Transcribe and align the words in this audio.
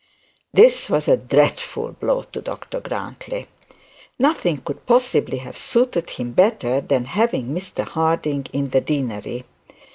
This 0.51 0.89
was 0.89 1.07
a 1.07 1.15
dreadful 1.15 1.91
blow 1.91 2.23
to 2.31 2.41
Dr 2.41 2.79
Grantly. 2.79 3.45
Nothing 4.17 4.57
could 4.57 4.87
possibly 4.87 5.37
have 5.37 5.55
suited 5.55 6.09
him 6.09 6.31
better 6.31 6.81
than 6.81 7.05
having 7.05 7.49
Mr 7.53 7.87
Harding 7.87 8.47
in 8.51 8.71
the 8.71 8.81
deanery. 8.81 9.45